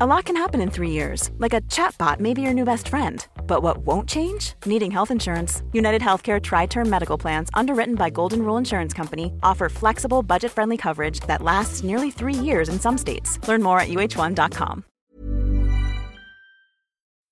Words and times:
A 0.00 0.06
lot 0.06 0.24
can 0.24 0.34
happen 0.34 0.60
in 0.60 0.70
three 0.70 0.90
years, 0.90 1.30
like 1.38 1.54
a 1.54 1.60
chatbot 1.70 2.18
may 2.18 2.34
be 2.34 2.42
your 2.42 2.52
new 2.52 2.64
best 2.64 2.88
friend. 2.88 3.24
But 3.46 3.62
what 3.62 3.86
won't 3.86 4.08
change? 4.08 4.54
Needing 4.66 4.90
health 4.90 5.12
insurance. 5.12 5.62
United 5.72 6.02
Healthcare 6.02 6.42
Tri 6.42 6.66
Term 6.66 6.90
Medical 6.90 7.16
Plans, 7.16 7.48
underwritten 7.54 7.94
by 7.94 8.10
Golden 8.10 8.42
Rule 8.42 8.56
Insurance 8.56 8.92
Company, 8.92 9.32
offer 9.44 9.68
flexible, 9.68 10.24
budget 10.24 10.50
friendly 10.50 10.76
coverage 10.76 11.20
that 11.28 11.42
lasts 11.42 11.84
nearly 11.84 12.10
three 12.10 12.34
years 12.34 12.68
in 12.68 12.80
some 12.80 12.98
states. 12.98 13.38
Learn 13.46 13.62
more 13.62 13.78
at 13.78 13.86
uhone.com. 13.88 14.82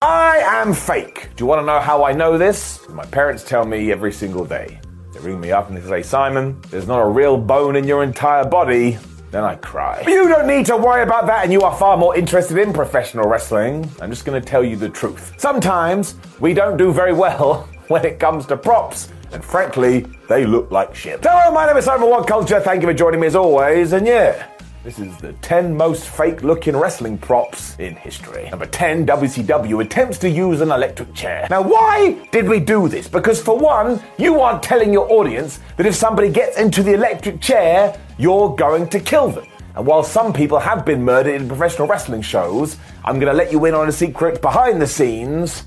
I 0.01 0.37
am 0.45 0.73
fake. 0.73 1.35
Do 1.35 1.43
you 1.43 1.47
want 1.47 1.63
to 1.63 1.67
know 1.67 1.81
how 1.81 2.05
I 2.05 2.13
know 2.13 2.39
this? 2.39 2.89
My 2.89 3.07
parents 3.07 3.43
tell 3.43 3.65
me 3.65 3.91
every 3.91 4.13
single 4.13 4.45
day. 4.45 4.81
They 5.13 5.19
ring 5.19 5.41
me 5.41 5.51
up 5.51 5.69
and 5.69 5.77
they 5.77 5.83
say, 5.89 6.03
Simon, 6.03 6.61
there's 6.71 6.87
not 6.87 7.01
a 7.01 7.09
real 7.09 7.39
bone 7.39 7.75
in 7.75 7.89
your 7.89 8.05
entire 8.05 8.45
body. 8.45 8.99
Then 9.33 9.45
I 9.45 9.57
cry. 9.57 10.05
You 10.13 10.29
don't 10.29 10.47
need 10.47 10.67
to 10.67 10.77
worry 10.77 11.03
about 11.03 11.27
that, 11.27 11.43
and 11.43 11.53
you 11.53 11.63
are 11.63 11.75
far 11.77 11.97
more 11.97 12.15
interested 12.15 12.59
in 12.59 12.73
professional 12.73 13.27
wrestling. 13.27 13.91
I'm 14.01 14.11
just 14.11 14.27
going 14.27 14.41
to 14.41 14.47
tell 14.47 14.63
you 14.63 14.77
the 14.77 14.91
truth. 14.91 15.33
Sometimes 15.39 16.15
we 16.39 16.53
don't 16.55 16.77
do 16.77 16.93
very 16.93 17.15
well 17.15 17.67
when 17.89 18.05
it 18.05 18.21
comes 18.21 18.45
to 18.47 18.57
props, 18.59 19.09
and 19.33 19.43
frankly, 19.43 20.07
they 20.29 20.45
look 20.45 20.71
like 20.71 20.95
shit. 20.95 21.21
Hello, 21.25 21.51
my 21.51 21.67
name 21.67 21.79
is 21.79 21.87
Simon 21.87 22.11
What 22.11 22.29
Culture. 22.29 22.61
Thank 22.61 22.83
you 22.83 22.89
for 22.89 22.95
joining 22.95 23.21
me 23.21 23.27
as 23.27 23.35
always, 23.35 23.95
and 23.95 24.07
yeah. 24.07 24.49
This 24.85 24.99
is 24.99 25.17
the 25.19 25.33
10 25.35 25.77
most 25.77 26.09
fake 26.09 26.43
looking 26.43 26.77
wrestling 26.77 27.17
props 27.17 27.77
in 27.79 27.95
history. 27.95 28.51
Number 28.51 28.67
10, 28.67 29.07
WCW 29.07 29.81
attempts 29.85 30.19
to 30.19 30.29
use 30.29 30.61
an 30.61 30.73
electric 30.73 31.15
chair. 31.15 31.47
Now, 31.49 31.63
why 31.63 32.19
did 32.33 32.49
we 32.49 32.59
do 32.59 32.89
this? 32.89 33.07
Because, 33.07 33.41
for 33.41 33.57
one, 33.57 34.03
you 34.19 34.41
aren't 34.41 34.61
telling 34.61 34.93
your 34.93 35.09
audience 35.13 35.61
that 35.77 35.87
if 35.87 35.95
somebody 35.95 36.31
gets 36.31 36.59
into 36.59 36.83
the 36.83 36.95
electric 36.95 37.41
chair, 37.41 37.97
you're 38.19 38.57
going 38.57 38.89
to 38.89 38.99
kill 38.99 39.31
them. 39.31 39.47
And 39.77 39.87
while 39.87 40.03
some 40.03 40.33
people 40.33 40.59
have 40.59 40.85
been 40.85 41.05
murdered 41.05 41.41
in 41.41 41.47
professional 41.47 41.87
wrestling 41.87 42.23
shows, 42.23 42.77
I'm 43.05 43.21
going 43.21 43.31
to 43.31 43.39
let 43.39 43.53
you 43.53 43.65
in 43.67 43.75
on 43.75 43.89
a 43.89 43.93
secret 43.93 44.43
behind 44.43 44.83
the 44.83 44.89
scenes. 44.89 45.63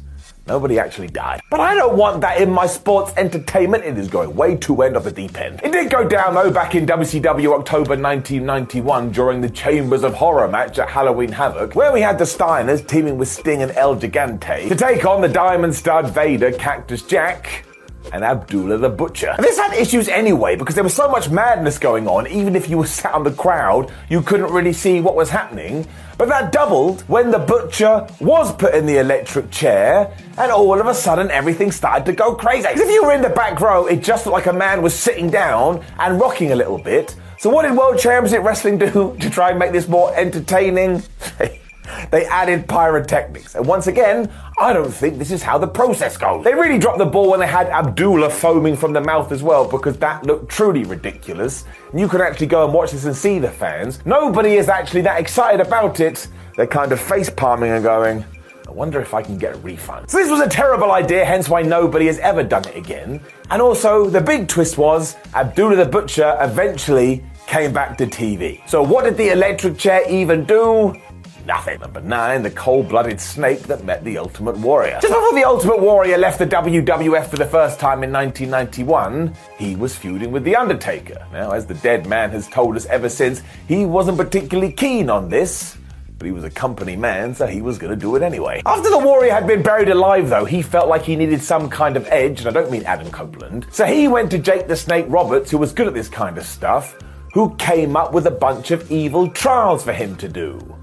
Nobody 0.48 0.78
actually 0.78 1.08
died. 1.08 1.42
But 1.50 1.60
I 1.60 1.74
don't 1.74 1.98
want 1.98 2.22
that 2.22 2.40
in 2.40 2.52
my 2.52 2.68
sports 2.68 3.12
entertainment. 3.18 3.84
It 3.84 3.98
is 3.98 4.08
going 4.08 4.36
way 4.36 4.56
too 4.56 4.82
end 4.84 4.96
of 4.96 5.04
the 5.04 5.12
deep 5.12 5.40
end. 5.40 5.60
It 5.64 5.72
did 5.72 5.90
go 5.90 6.08
down 6.08 6.36
though 6.36 6.52
back 6.52 6.76
in 6.76 6.86
WCW 6.86 7.58
October 7.58 7.98
1991 7.98 9.12
during 9.12 9.42
the 9.42 9.50
Chambers 9.50 10.04
of 10.04 10.14
Horror 10.14 10.48
match 10.48 10.78
at 10.78 10.90
Halloween 10.90 11.32
Havoc, 11.32 11.76
where 11.76 11.92
we 11.92 12.02
had 12.02 12.20
the 12.20 12.26
Steiners 12.26 12.88
teaming 12.88 13.18
with 13.18 13.28
Sting 13.28 13.64
and 13.64 13.72
El 13.72 13.96
Gigante 13.96 14.70
to 14.70 14.76
take 14.76 15.06
on 15.06 15.22
the 15.22 15.30
Diamond 15.30 15.74
Studd 15.74 16.14
Vader, 16.14 16.52
Cactus 16.52 17.02
Jack, 17.02 17.66
and 18.14 18.24
Abdullah 18.24 18.78
the 18.78 18.90
Butcher. 18.90 19.34
And 19.38 19.44
this 19.44 19.58
had 19.58 19.74
issues 19.74 20.08
anyway 20.08 20.56
because 20.56 20.76
there 20.76 20.84
was 20.84 20.94
so 20.94 21.10
much 21.10 21.30
madness 21.30 21.78
going 21.78 22.08
on, 22.08 22.28
even 22.28 22.56
if 22.56 22.70
you 22.70 22.78
were 22.78 22.88
sat 22.88 23.14
on 23.14 23.24
the 23.24 23.32
crowd, 23.32 23.92
you 24.10 24.22
couldn't 24.22 24.52
really 24.52 24.74
see 24.74 25.02
what 25.02 25.16
was 25.16 25.30
happening. 25.30 25.88
But 26.18 26.30
that 26.30 26.52
doubled 26.52 27.02
when 27.04 27.32
the 27.32 27.40
Butcher 27.40 28.08
was 28.22 28.54
put 28.56 28.74
in 28.74 28.86
the 28.86 29.00
electric 29.00 29.52
chair, 29.52 30.16
and 30.38 30.52
all 30.52 30.80
of 30.80 30.88
a 30.88 30.94
sudden 30.94 31.30
everything 31.30 31.72
started 31.72 32.06
to 32.06 32.14
go 32.14 32.36
crazy. 32.36 32.68
If 32.70 32.90
you 32.90 33.04
were 33.04 33.14
in 33.14 33.22
the 33.22 33.30
back 33.30 33.60
row, 33.60 33.86
it 33.86 34.02
just 34.02 34.26
looked 34.26 34.34
like 34.34 34.46
a 34.46 34.54
man 34.54 34.82
was 34.82 34.94
sitting 34.94 35.30
down 35.30 35.84
and 36.00 36.20
rocking 36.20 36.52
a 36.52 36.56
little 36.56 36.78
bit. 36.78 37.16
So 37.38 37.50
what 37.50 37.64
did 37.64 37.76
World 37.76 38.00
Championship 38.00 38.44
Wrestling 38.44 38.78
do 38.78 39.16
to 39.20 39.30
try 39.30 39.50
and 39.50 39.60
make 39.60 39.72
this 39.72 39.88
more 39.88 40.16
entertaining? 40.16 41.04
They 42.12 42.26
added 42.26 42.68
pyrotechnics. 42.68 43.56
And 43.56 43.66
once 43.66 43.88
again, 43.88 44.32
I 44.60 44.74
don't 44.74 44.92
think 44.92 45.18
this 45.18 45.32
is 45.32 45.42
how 45.42 45.58
the 45.58 45.68
process 45.68 46.18
goes. 46.18 46.44
They 46.44 46.54
really 46.54 46.78
dropped 46.78 46.98
the 46.98 47.06
ball 47.06 47.32
when 47.32 47.40
they 47.40 47.48
had 47.48 47.68
Abdullah 47.68 48.30
foaming 48.30 48.76
from 48.76 48.94
the 48.94 49.02
mouth 49.02 49.32
as 49.32 49.44
well, 49.44 49.68
because 49.68 49.98
that 49.98 50.26
looked 50.26 50.50
truly 50.50 50.84
ridiculous. 50.84 51.66
And 51.92 52.00
you 52.00 52.08
can 52.08 52.22
actually 52.22 52.48
go 52.48 52.66
and 52.66 52.74
watch 52.74 52.92
this 52.92 53.06
and 53.06 53.16
see 53.16 53.40
the 53.40 53.52
fans. 53.52 54.06
Nobody 54.06 54.56
is 54.56 54.70
actually 54.70 55.02
that 55.02 55.20
excited 55.20 55.66
about 55.66 56.00
it. 56.00 56.28
They're 56.56 56.68
kind 56.68 56.92
of 56.92 57.00
face 57.00 57.30
palming 57.30 57.72
and 57.72 57.84
going, 57.84 58.24
I 58.68 58.72
wonder 58.72 59.00
if 59.00 59.14
I 59.14 59.22
can 59.22 59.38
get 59.38 59.56
a 59.56 59.58
refund. 59.60 60.10
So 60.10 60.18
this 60.18 60.30
was 60.30 60.40
a 60.40 60.50
terrible 60.50 60.92
idea, 60.92 61.24
hence 61.24 61.50
why 61.50 61.62
nobody 61.62 62.08
has 62.08 62.18
ever 62.20 62.44
done 62.44 62.68
it 62.68 62.76
again. 62.76 63.22
And 63.50 63.62
also, 63.62 64.10
the 64.10 64.22
big 64.22 64.48
twist 64.48 64.78
was 64.78 65.16
Abdullah 65.34 65.76
the 65.76 65.86
Butcher 65.86 66.36
eventually 66.42 67.24
came 67.46 67.72
back 67.72 67.98
to 67.98 68.08
TV. 68.08 68.68
So 68.68 68.82
what 68.82 69.06
did 69.06 69.18
the 69.18 69.30
electric 69.30 69.78
chair 69.78 70.10
even 70.10 70.46
do? 70.46 70.96
Nothing. 71.46 71.80
Number 71.80 72.02
nine, 72.02 72.42
the 72.42 72.50
cold 72.50 72.90
blooded 72.90 73.22
snake 73.22 73.60
that 73.64 73.84
met 73.84 74.04
the 74.04 74.18
Ultimate 74.18 74.58
Warrior. 74.58 75.00
Just 75.00 75.14
before 75.14 75.34
the 75.34 75.44
Ultimate 75.44 75.80
Warrior 75.80 76.18
left 76.18 76.40
the 76.40 76.48
WWF 76.48 77.28
for 77.28 77.38
the 77.38 77.46
first 77.46 77.80
time 77.80 78.04
in 78.04 78.12
1991, 78.12 79.36
he 79.58 79.76
was 79.76 79.96
feuding 79.96 80.32
with 80.32 80.44
The 80.44 80.56
Undertaker. 80.56 81.24
Now, 81.32 81.52
as 81.52 81.68
the 81.68 81.76
dead 81.76 82.08
man 82.08 82.32
has 82.32 82.48
told 82.48 82.76
us 82.76 82.88
ever 82.88 83.10
since, 83.10 83.44
he 83.68 83.86
wasn't 83.86 84.18
particularly 84.18 84.72
keen 84.72 85.10
on 85.10 85.30
this. 85.30 85.78
But 86.18 86.26
he 86.26 86.32
was 86.32 86.46
a 86.46 86.50
company 86.50 86.96
man, 86.96 87.36
so 87.36 87.46
he 87.46 87.62
was 87.62 87.78
going 87.78 87.92
to 87.92 88.00
do 88.00 88.16
it 88.16 88.24
anyway. 88.24 88.64
After 88.66 88.90
the 88.90 88.98
Warrior 88.98 89.34
had 89.34 89.46
been 89.46 89.62
buried 89.62 89.90
alive, 89.90 90.30
though, 90.30 90.46
he 90.46 90.64
felt 90.64 90.88
like 90.88 91.04
he 91.04 91.16
needed 91.16 91.44
some 91.44 91.70
kind 91.70 91.98
of 91.98 92.08
edge, 92.08 92.40
and 92.40 92.48
I 92.48 92.52
don't 92.52 92.72
mean 92.72 92.86
Adam 92.86 93.12
Copeland. 93.12 93.68
So 93.70 93.86
he 93.86 94.08
went 94.08 94.32
to 94.32 94.40
Jake 94.40 94.68
the 94.68 94.78
Snake 94.78 95.06
Roberts, 95.10 95.52
who 95.52 95.58
was 95.60 95.74
good 95.74 95.88
at 95.88 95.94
this 95.94 96.10
kind 96.10 96.38
of 96.40 96.46
stuff, 96.46 96.98
who 97.34 97.54
came 97.58 97.96
up 97.96 98.14
with 98.14 98.26
a 98.26 98.32
bunch 98.32 98.72
of 98.72 98.90
evil 98.90 99.30
trials 99.30 99.84
for 99.84 99.94
him 99.94 100.16
to 100.16 100.30
do. 100.30 100.75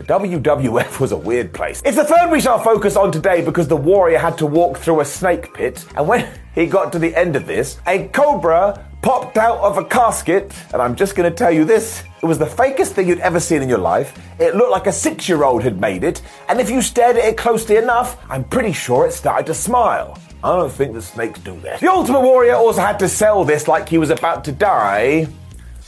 The 0.00 0.14
WWF 0.18 0.98
was 0.98 1.12
a 1.12 1.16
weird 1.18 1.52
place. 1.52 1.82
It's 1.84 1.98
the 1.98 2.04
third 2.04 2.30
we 2.30 2.40
shall 2.40 2.58
focus 2.58 2.96
on 2.96 3.12
today 3.12 3.44
because 3.44 3.68
the 3.68 3.76
warrior 3.76 4.16
had 4.16 4.38
to 4.38 4.46
walk 4.46 4.78
through 4.78 5.00
a 5.00 5.04
snake 5.04 5.52
pit, 5.52 5.84
and 5.94 6.08
when 6.08 6.26
he 6.54 6.64
got 6.64 6.90
to 6.92 6.98
the 6.98 7.14
end 7.14 7.36
of 7.36 7.46
this, 7.46 7.78
a 7.86 8.08
cobra 8.08 8.82
popped 9.02 9.36
out 9.36 9.58
of 9.58 9.76
a 9.76 9.84
casket, 9.84 10.54
and 10.72 10.80
I'm 10.80 10.96
just 10.96 11.16
going 11.16 11.30
to 11.30 11.36
tell 11.36 11.50
you 11.50 11.66
this. 11.66 12.02
It 12.22 12.24
was 12.24 12.38
the 12.38 12.46
fakest 12.46 12.92
thing 12.92 13.08
you'd 13.08 13.18
ever 13.18 13.38
seen 13.38 13.60
in 13.60 13.68
your 13.68 13.76
life. 13.76 14.18
It 14.40 14.56
looked 14.56 14.70
like 14.70 14.86
a 14.86 14.92
six 14.92 15.28
year 15.28 15.44
old 15.44 15.62
had 15.62 15.78
made 15.78 16.02
it, 16.02 16.22
and 16.48 16.58
if 16.62 16.70
you 16.70 16.80
stared 16.80 17.18
at 17.18 17.24
it 17.26 17.36
closely 17.36 17.76
enough, 17.76 18.16
I'm 18.30 18.44
pretty 18.44 18.72
sure 18.72 19.06
it 19.06 19.12
started 19.12 19.44
to 19.48 19.54
smile. 19.54 20.18
I 20.42 20.56
don't 20.56 20.72
think 20.72 20.94
the 20.94 21.02
snakes 21.02 21.40
do 21.40 21.60
that. 21.60 21.80
The 21.80 21.90
Ultimate 21.90 22.22
Warrior 22.22 22.54
also 22.54 22.80
had 22.80 22.98
to 23.00 23.08
sell 23.08 23.44
this 23.44 23.68
like 23.68 23.86
he 23.86 23.98
was 23.98 24.08
about 24.08 24.46
to 24.46 24.52
die, 24.52 25.28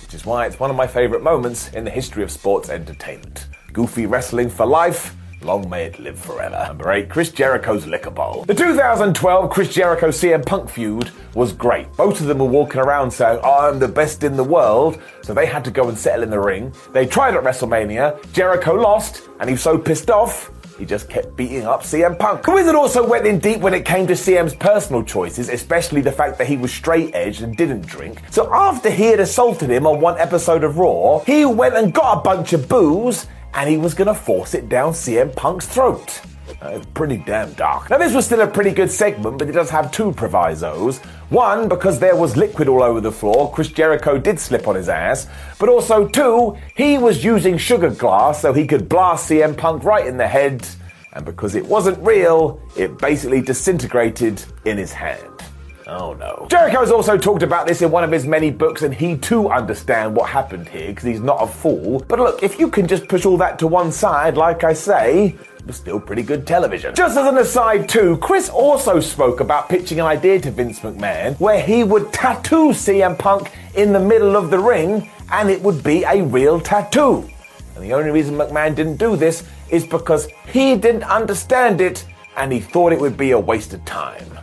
which 0.02 0.12
is 0.12 0.26
why 0.26 0.44
it's 0.44 0.60
one 0.60 0.68
of 0.68 0.76
my 0.76 0.86
favourite 0.86 1.24
moments 1.24 1.70
in 1.70 1.84
the 1.84 1.90
history 1.90 2.22
of 2.22 2.30
sports 2.30 2.68
entertainment. 2.68 3.46
Goofy 3.72 4.06
Wrestling 4.06 4.50
for 4.50 4.66
Life. 4.66 5.16
Long 5.40 5.68
may 5.68 5.86
it 5.86 5.98
live 5.98 6.18
forever. 6.18 6.64
Number 6.68 6.92
8, 6.92 7.08
Chris 7.08 7.30
Jericho's 7.30 7.86
Liquor 7.86 8.10
Bowl. 8.10 8.44
The 8.44 8.54
2012 8.54 9.50
Chris 9.50 9.74
Jericho 9.74 10.08
CM 10.08 10.44
Punk 10.46 10.70
feud 10.70 11.10
was 11.34 11.52
great. 11.52 11.92
Both 11.94 12.20
of 12.20 12.26
them 12.26 12.38
were 12.38 12.46
walking 12.46 12.80
around 12.80 13.10
saying, 13.10 13.40
I'm 13.42 13.78
the 13.78 13.88
best 13.88 14.22
in 14.22 14.36
the 14.36 14.44
world, 14.44 15.00
so 15.22 15.34
they 15.34 15.46
had 15.46 15.64
to 15.64 15.70
go 15.70 15.88
and 15.88 15.98
settle 15.98 16.22
in 16.22 16.30
the 16.30 16.38
ring. 16.38 16.72
They 16.92 17.06
tried 17.06 17.34
at 17.34 17.42
WrestleMania, 17.42 18.32
Jericho 18.32 18.74
lost, 18.74 19.28
and 19.40 19.48
he 19.48 19.54
was 19.54 19.62
so 19.62 19.78
pissed 19.78 20.10
off, 20.10 20.52
he 20.78 20.86
just 20.86 21.08
kept 21.08 21.36
beating 21.36 21.64
up 21.64 21.82
CM 21.82 22.18
Punk. 22.18 22.44
The 22.44 22.52
Wizard 22.52 22.74
also 22.74 23.06
went 23.06 23.26
in 23.26 23.38
deep 23.38 23.60
when 23.60 23.74
it 23.74 23.84
came 23.84 24.06
to 24.06 24.14
CM's 24.14 24.54
personal 24.54 25.02
choices, 25.02 25.48
especially 25.48 26.00
the 26.00 26.12
fact 26.12 26.38
that 26.38 26.46
he 26.46 26.56
was 26.56 26.72
straight 26.72 27.14
edged 27.14 27.42
and 27.42 27.56
didn't 27.56 27.86
drink. 27.86 28.20
So 28.30 28.52
after 28.52 28.90
he 28.90 29.04
had 29.04 29.20
assaulted 29.20 29.70
him 29.70 29.86
on 29.86 30.00
one 30.00 30.18
episode 30.18 30.64
of 30.64 30.78
Raw, 30.78 31.20
he 31.20 31.44
went 31.44 31.76
and 31.76 31.92
got 31.92 32.18
a 32.18 32.20
bunch 32.22 32.52
of 32.52 32.68
booze 32.68 33.26
and 33.54 33.68
he 33.68 33.76
was 33.76 33.94
going 33.94 34.08
to 34.08 34.14
force 34.14 34.54
it 34.54 34.68
down 34.68 34.92
CM 34.92 35.34
Punk's 35.34 35.66
throat. 35.66 36.20
Uh, 36.60 36.82
pretty 36.94 37.16
damn 37.16 37.52
dark. 37.54 37.90
Now, 37.90 37.98
this 37.98 38.14
was 38.14 38.26
still 38.26 38.40
a 38.40 38.46
pretty 38.46 38.70
good 38.70 38.90
segment, 38.90 39.38
but 39.38 39.48
it 39.48 39.52
does 39.52 39.70
have 39.70 39.90
two 39.90 40.12
provisos. 40.12 40.98
One, 41.28 41.68
because 41.68 41.98
there 41.98 42.14
was 42.14 42.36
liquid 42.36 42.68
all 42.68 42.82
over 42.82 43.00
the 43.00 43.10
floor, 43.10 43.50
Chris 43.52 43.68
Jericho 43.68 44.18
did 44.18 44.38
slip 44.38 44.68
on 44.68 44.76
his 44.76 44.88
ass. 44.88 45.26
But 45.58 45.68
also, 45.68 46.06
two, 46.06 46.56
he 46.76 46.98
was 46.98 47.24
using 47.24 47.58
sugar 47.58 47.90
glass 47.90 48.42
so 48.42 48.52
he 48.52 48.66
could 48.66 48.88
blast 48.88 49.30
CM 49.30 49.56
Punk 49.56 49.82
right 49.82 50.06
in 50.06 50.16
the 50.16 50.28
head. 50.28 50.66
And 51.14 51.24
because 51.24 51.54
it 51.54 51.66
wasn't 51.66 51.98
real, 52.06 52.60
it 52.76 52.98
basically 52.98 53.40
disintegrated 53.40 54.44
in 54.64 54.78
his 54.78 54.92
hand. 54.92 55.42
Oh 55.86 56.14
no. 56.14 56.46
Jericho 56.50 56.80
has 56.80 56.90
also 56.90 57.18
talked 57.18 57.42
about 57.42 57.66
this 57.66 57.82
in 57.82 57.90
one 57.90 58.04
of 58.04 58.12
his 58.12 58.26
many 58.26 58.50
books, 58.50 58.82
and 58.82 58.94
he 58.94 59.16
too 59.16 59.50
understands 59.50 60.16
what 60.16 60.28
happened 60.28 60.68
here 60.68 60.88
because 60.88 61.04
he's 61.04 61.20
not 61.20 61.42
a 61.42 61.46
fool. 61.46 62.04
But 62.08 62.18
look, 62.18 62.42
if 62.42 62.58
you 62.58 62.70
can 62.70 62.86
just 62.86 63.08
push 63.08 63.26
all 63.26 63.36
that 63.38 63.58
to 63.60 63.66
one 63.66 63.90
side, 63.90 64.36
like 64.36 64.64
I 64.64 64.72
say, 64.72 65.36
was 65.66 65.76
still 65.76 66.00
pretty 66.00 66.22
good 66.22 66.46
television. 66.46 66.94
Just 66.94 67.16
as 67.16 67.26
an 67.26 67.38
aside, 67.38 67.88
too, 67.88 68.16
Chris 68.18 68.48
also 68.48 69.00
spoke 69.00 69.40
about 69.40 69.68
pitching 69.68 70.00
an 70.00 70.06
idea 70.06 70.40
to 70.40 70.50
Vince 70.50 70.80
McMahon 70.80 71.38
where 71.38 71.60
he 71.60 71.84
would 71.84 72.12
tattoo 72.12 72.70
CM 72.70 73.18
Punk 73.18 73.50
in 73.74 73.92
the 73.92 74.00
middle 74.00 74.36
of 74.36 74.50
the 74.50 74.58
ring 74.58 75.10
and 75.30 75.50
it 75.50 75.60
would 75.62 75.82
be 75.82 76.04
a 76.04 76.22
real 76.22 76.60
tattoo. 76.60 77.28
And 77.74 77.84
the 77.84 77.92
only 77.92 78.10
reason 78.10 78.34
McMahon 78.34 78.74
didn't 78.74 78.96
do 78.96 79.16
this 79.16 79.44
is 79.70 79.86
because 79.86 80.28
he 80.48 80.76
didn't 80.76 81.04
understand 81.04 81.80
it 81.80 82.04
and 82.36 82.52
he 82.52 82.60
thought 82.60 82.92
it 82.92 83.00
would 83.00 83.16
be 83.16 83.30
a 83.30 83.38
waste 83.38 83.72
of 83.72 83.84
time. 83.84 84.38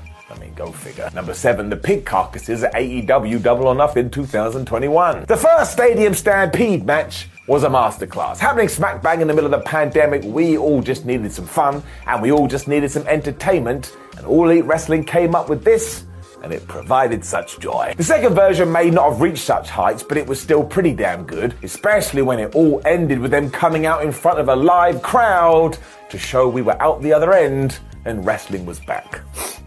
Go 0.60 0.74
figure. 0.74 1.10
Number 1.14 1.34
seven, 1.34 1.70
the 1.70 1.78
pig 1.78 2.04
carcasses 2.04 2.64
at 2.64 2.74
AEW 2.74 3.42
Double 3.42 3.70
or 3.70 3.76
Nothing 3.76 4.10
2021. 4.10 5.24
The 5.24 5.38
first 5.38 5.72
Stadium 5.72 6.14
Stampede 6.14 6.86
match 6.86 7.30
was 7.48 7.64
a 7.64 7.70
masterclass. 7.70 8.40
Happening 8.40 8.68
smack 8.68 9.02
bang 9.02 9.22
in 9.22 9.30
the 9.30 9.34
middle 9.34 9.54
of 9.54 9.58
the 9.58 9.66
pandemic, 9.66 10.22
we 10.26 10.58
all 10.58 10.82
just 10.82 11.06
needed 11.06 11.32
some 11.32 11.48
fun 11.48 11.82
and 12.08 12.22
we 12.22 12.34
all 12.34 12.46
just 12.46 12.68
needed 12.68 12.92
some 12.92 13.08
entertainment. 13.08 13.96
And 14.18 14.26
All 14.26 14.50
Elite 14.50 14.66
Wrestling 14.66 15.06
came 15.06 15.34
up 15.34 15.48
with 15.48 15.64
this 15.64 16.04
and 16.44 16.52
it 16.52 16.68
provided 16.68 17.24
such 17.24 17.58
joy. 17.62 17.94
The 17.96 18.04
second 18.04 18.36
version 18.36 18.70
may 18.70 18.90
not 18.90 19.14
have 19.14 19.22
reached 19.22 19.46
such 19.46 19.70
heights, 19.70 20.04
but 20.04 20.18
it 20.18 20.28
was 20.28 20.42
still 20.42 20.66
pretty 20.66 20.92
damn 20.92 21.24
good, 21.24 21.56
especially 21.64 22.22
when 22.22 22.38
it 22.38 22.54
all 22.54 22.82
ended 22.84 23.20
with 23.20 23.32
them 23.32 23.50
coming 23.50 23.86
out 23.86 24.04
in 24.04 24.12
front 24.12 24.40
of 24.40 24.50
a 24.50 24.56
live 24.58 25.02
crowd 25.02 25.78
to 26.10 26.18
show 26.18 26.50
we 26.50 26.62
were 26.62 26.82
out 26.82 27.02
the 27.02 27.14
other 27.14 27.32
end 27.32 27.80
and 28.10 28.26
wrestling 28.26 28.66
was 28.66 28.80
back. 28.80 29.22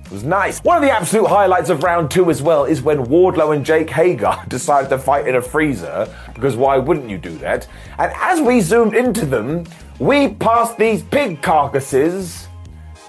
It 0.04 0.10
was 0.10 0.24
nice. 0.24 0.58
One 0.60 0.76
of 0.76 0.82
the 0.82 0.90
absolute 0.90 1.26
highlights 1.26 1.70
of 1.70 1.82
round 1.82 2.10
two 2.10 2.30
as 2.30 2.42
well 2.42 2.64
is 2.64 2.82
when 2.82 3.06
Wardlow 3.06 3.54
and 3.54 3.64
Jake 3.64 3.88
Hager 3.88 4.34
decided 4.48 4.90
to 4.90 4.98
fight 4.98 5.26
in 5.26 5.36
a 5.36 5.42
freezer, 5.42 6.12
because 6.34 6.56
why 6.56 6.76
wouldn't 6.76 7.08
you 7.08 7.18
do 7.18 7.36
that? 7.38 7.66
And 7.98 8.12
as 8.16 8.40
we 8.40 8.60
zoomed 8.60 8.94
into 8.94 9.24
them, 9.24 9.64
we 9.98 10.28
passed 10.28 10.76
these 10.76 11.02
pig 11.02 11.40
carcasses. 11.40 12.48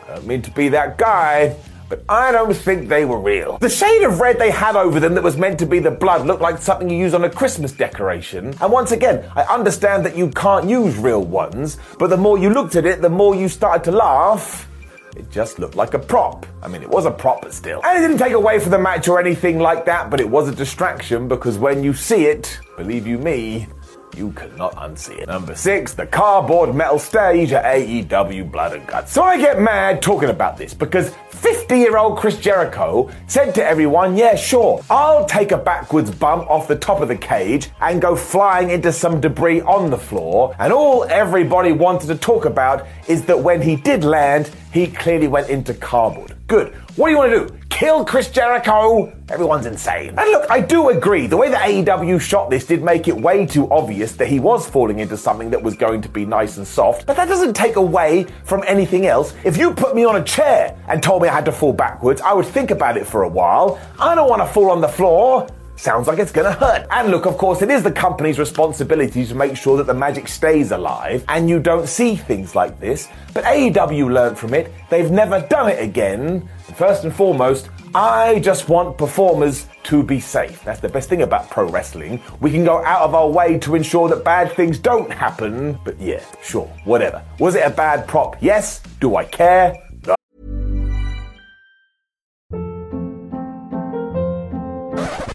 I 0.06 0.16
don't 0.16 0.28
mean 0.28 0.42
to 0.44 0.52
be 0.52 0.70
that 0.70 0.98
guy, 0.98 1.56
but 1.90 2.04
I 2.08 2.32
don't 2.32 2.54
think 2.54 2.88
they 2.88 3.06
were 3.06 3.20
real. 3.20 3.58
The 3.58 3.70
shade 3.70 4.04
of 4.04 4.20
red 4.20 4.40
they 4.40 4.52
had 4.52 4.76
over 4.76 5.00
them 5.00 5.14
that 5.16 5.24
was 5.24 5.38
meant 5.38 5.60
to 5.60 5.66
be 5.66 5.80
the 5.80 5.92
blood 5.92 6.26
looked 6.26 6.42
like 6.42 6.60
something 6.60 6.90
you 6.90 6.98
use 6.98 7.14
on 7.14 7.24
a 7.24 7.30
Christmas 7.30 7.72
decoration. 7.72 8.54
And 8.62 8.72
once 8.72 8.92
again, 8.92 9.30
I 9.36 9.42
understand 9.44 10.06
that 10.06 10.16
you 10.16 10.30
can't 10.32 10.70
use 10.70 10.98
real 10.98 11.24
ones, 11.24 11.78
but 12.00 12.10
the 12.10 12.18
more 12.18 12.38
you 12.38 12.50
looked 12.50 12.76
at 12.76 12.86
it, 12.86 13.02
the 13.02 13.10
more 13.10 13.36
you 13.36 13.50
started 13.50 13.84
to 13.86 13.92
laugh. 13.92 14.68
It 15.16 15.30
just 15.30 15.60
looked 15.60 15.76
like 15.76 15.94
a 15.94 16.00
prop. 16.00 16.46
I 16.62 16.68
mean, 16.68 16.82
it 16.82 16.90
was 16.90 17.06
a 17.06 17.12
prop, 17.12 17.42
but 17.42 17.54
still. 17.54 17.82
And 17.84 17.98
it 17.98 18.08
didn't 18.08 18.18
take 18.18 18.34
away 18.34 18.60
from 18.60 18.72
the 18.72 18.80
match 18.80 19.08
or 19.08 19.20
anything 19.20 19.60
like 19.60 19.86
that, 19.86 20.10
but 20.10 20.20
it 20.20 20.30
was 20.30 20.50
a 20.50 20.56
distraction 20.56 21.28
because 21.28 21.58
when 21.58 21.84
you 21.84 21.94
see 21.94 22.26
it, 22.26 22.60
believe 22.78 23.06
you 23.06 23.18
me, 23.20 23.68
you 24.16 24.32
cannot 24.34 24.76
unsee 24.76 25.20
it. 25.20 25.28
Number 25.28 25.56
six, 25.56 25.94
the 25.94 26.06
cardboard 26.06 26.74
metal 26.76 27.00
stage 27.00 27.52
at 27.52 27.66
AEW 27.66 28.52
Blood 28.52 28.74
and 28.74 28.88
Guts. 28.88 29.12
So 29.12 29.24
I 29.24 29.38
get 29.38 29.60
mad 29.60 30.02
talking 30.02 30.30
about 30.30 30.58
this 30.58 30.74
because 30.74 31.14
50 31.30 31.78
year 31.78 31.98
old 31.98 32.18
Chris 32.18 32.38
Jericho 32.38 33.10
said 33.28 33.54
to 33.56 33.66
everyone, 33.66 34.16
Yeah, 34.16 34.36
sure, 34.36 34.82
I'll 34.90 35.26
take 35.26 35.52
a 35.52 35.58
backwards 35.58 36.12
bump 36.12 36.50
off 36.50 36.68
the 36.68 36.76
top 36.76 37.02
of 37.02 37.08
the 37.08 37.18
cage 37.18 37.70
and 37.82 38.02
go 38.02 38.16
flying 38.16 38.70
into 38.70 38.92
some 38.94 39.20
debris 39.20 39.62
on 39.62 39.90
the 39.90 39.98
floor. 39.98 40.56
And 40.60 40.72
all 40.72 41.04
everybody 41.06 41.72
wanted 41.72 42.08
to 42.08 42.16
talk 42.16 42.46
about 42.46 42.88
is 43.08 43.26
that 43.26 43.40
when 43.40 43.62
he 43.62 43.76
did 43.76 44.04
land, 44.04 44.52
he 44.72 44.88
clearly 44.88 45.28
went 45.28 45.50
into 45.50 45.74
cardboard. 45.74 46.36
Good. 46.48 46.74
What 46.96 47.08
do 47.08 47.12
you 47.12 47.18
want 47.18 47.32
to 47.32 47.48
do? 47.48 47.60
Kill 47.84 48.06
Chris 48.06 48.30
Jericho? 48.30 49.12
Everyone's 49.28 49.66
insane. 49.66 50.18
And 50.18 50.32
look, 50.32 50.50
I 50.50 50.62
do 50.62 50.88
agree. 50.88 51.28
The 51.28 51.36
way 51.36 51.50
that 51.50 51.68
AEW 51.68 52.22
shot 52.22 52.50
this 52.50 52.66
did 52.66 52.82
make 52.82 53.10
it 53.10 53.18
way 53.20 53.46
too 53.46 53.70
obvious 53.70 54.14
that 54.14 54.30
he 54.30 54.40
was 54.40 54.66
falling 54.66 55.00
into 55.00 55.18
something 55.18 55.50
that 55.50 55.62
was 55.62 55.76
going 55.76 56.02
to 56.04 56.08
be 56.08 56.26
nice 56.26 56.56
and 56.56 56.66
soft. 56.66 57.06
But 57.06 57.18
that 57.18 57.28
doesn't 57.28 57.56
take 57.56 57.76
away 57.76 58.26
from 58.46 58.64
anything 58.68 59.06
else. 59.06 59.34
If 59.44 59.58
you 59.58 59.74
put 59.74 59.96
me 59.98 60.06
on 60.06 60.16
a 60.16 60.24
chair 60.24 60.82
and 60.88 61.04
told 61.04 61.24
me 61.24 61.28
I 61.28 61.34
had 61.34 61.44
to 61.44 61.52
fall 61.52 61.74
backwards, 61.74 62.22
I 62.22 62.32
would 62.32 62.46
think 62.46 62.72
about 62.72 62.96
it 62.96 63.06
for 63.06 63.24
a 63.24 63.28
while. 63.28 63.78
I 64.00 64.16
don't 64.16 64.30
want 64.30 64.42
to 64.42 64.48
fall 64.48 64.72
on 64.72 64.80
the 64.80 64.88
floor. 64.88 65.46
Sounds 65.76 66.08
like 66.08 66.20
it's 66.20 66.32
gonna 66.32 66.54
hurt. 66.54 66.86
And 66.92 67.10
look, 67.10 67.26
of 67.26 67.38
course, 67.38 67.62
it 67.62 67.70
is 67.70 67.84
the 67.84 67.92
company's 67.92 68.40
responsibility 68.40 69.26
to 69.26 69.36
make 69.36 69.58
sure 69.58 69.76
that 69.78 69.88
the 69.88 69.94
magic 69.94 70.28
stays 70.28 70.72
alive 70.72 71.26
and 71.28 71.50
you 71.50 71.60
don't 71.60 71.90
see 71.90 72.16
things 72.16 72.56
like 72.56 72.80
this. 72.80 73.10
But 73.34 73.44
AEW 73.44 74.14
learned 74.14 74.38
from 74.38 74.54
it. 74.54 74.72
They've 74.90 75.10
never 75.12 75.42
done 75.50 75.70
it 75.70 75.84
again. 75.84 76.48
First 76.76 77.04
and 77.04 77.14
foremost, 77.14 77.70
I 77.96 78.40
just 78.40 78.70
want 78.70 78.98
performers 78.98 79.68
to 79.84 80.02
be 80.02 80.20
safe. 80.20 80.64
That's 80.64 80.80
the 80.80 80.90
best 80.90 81.10
thing 81.10 81.22
about 81.22 81.50
pro 81.52 81.70
wrestling. 81.70 82.20
We 82.42 82.50
can 82.50 82.64
go 82.64 82.84
out 82.84 83.02
of 83.02 83.14
our 83.14 83.30
way 83.30 83.60
to 83.60 83.76
ensure 83.76 84.10
that 84.10 84.24
bad 84.24 84.52
things 84.54 84.80
don't 84.80 85.12
happen. 85.12 85.78
But 85.86 86.00
yeah, 86.02 86.24
sure, 86.42 86.66
whatever. 86.86 87.24
Was 87.38 87.54
it 87.54 87.64
a 87.66 87.70
bad 87.70 88.08
prop? 88.08 88.42
Yes. 88.42 88.82
Do 89.00 89.16
I 89.16 89.26
care? 89.26 89.76
No. 90.08 90.16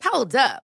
Hold 0.02 0.34
up. 0.34 0.64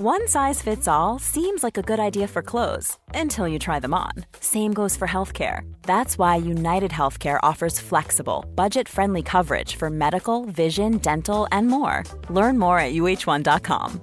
One 0.00 0.26
size 0.26 0.60
fits 0.60 0.88
all 0.88 1.20
seems 1.20 1.62
like 1.62 1.78
a 1.78 1.82
good 1.82 2.00
idea 2.00 2.26
for 2.26 2.42
clothes 2.42 2.98
until 3.14 3.46
you 3.46 3.60
try 3.60 3.78
them 3.78 3.94
on. 3.94 4.10
Same 4.40 4.72
goes 4.74 4.96
for 4.96 5.06
healthcare. 5.06 5.72
That's 5.82 6.18
why 6.18 6.34
United 6.34 6.90
Healthcare 6.90 7.38
offers 7.44 7.78
flexible, 7.78 8.44
budget 8.56 8.88
friendly 8.88 9.22
coverage 9.22 9.76
for 9.76 9.90
medical, 9.90 10.46
vision, 10.46 10.98
dental, 10.98 11.46
and 11.52 11.68
more. 11.68 12.02
Learn 12.28 12.58
more 12.58 12.80
at 12.80 12.92
uhone.com. 12.92 14.00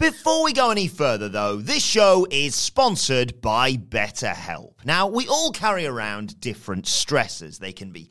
Before 0.00 0.42
we 0.42 0.52
go 0.52 0.72
any 0.72 0.88
further, 0.88 1.28
though, 1.28 1.58
this 1.58 1.84
show 1.84 2.26
is 2.32 2.56
sponsored 2.56 3.40
by 3.40 3.74
BetterHelp. 3.74 4.84
Now, 4.84 5.06
we 5.06 5.28
all 5.28 5.52
carry 5.52 5.86
around 5.86 6.40
different 6.40 6.88
stresses. 6.88 7.60
They 7.60 7.72
can 7.72 7.92
be 7.92 8.10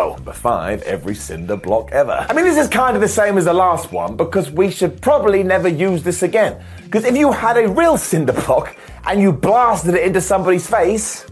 Oh, 0.00 0.12
number 0.14 0.32
five, 0.32 0.82
every 0.82 1.16
cinder 1.16 1.56
block 1.56 1.90
ever. 1.90 2.24
I 2.28 2.32
mean, 2.32 2.44
this 2.44 2.56
is 2.56 2.68
kind 2.68 2.94
of 2.94 3.02
the 3.02 3.08
same 3.08 3.36
as 3.36 3.46
the 3.46 3.52
last 3.52 3.90
one 3.90 4.16
because 4.16 4.48
we 4.48 4.70
should 4.70 5.02
probably 5.02 5.42
never 5.42 5.66
use 5.66 6.04
this 6.04 6.22
again. 6.22 6.62
Because 6.84 7.04
if 7.04 7.16
you 7.16 7.32
had 7.32 7.56
a 7.56 7.68
real 7.68 7.96
cinder 7.96 8.32
block 8.32 8.76
and 9.06 9.20
you 9.20 9.32
blasted 9.32 9.96
it 9.96 10.04
into 10.04 10.20
somebody's 10.20 10.70
face, 10.70 11.26